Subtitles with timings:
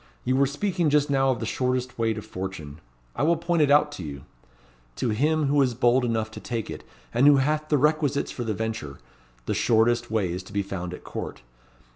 [0.23, 2.81] You were speaking just now of the shortest way to fortune.
[3.15, 4.23] I will point it out to you.
[4.95, 8.43] To him, who is bold enough to take it, and who hath the requisites for
[8.43, 8.97] the venture,
[9.45, 11.43] the shortest way is to be found at Court.